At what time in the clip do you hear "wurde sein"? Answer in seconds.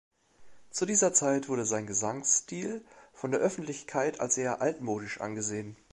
1.47-1.85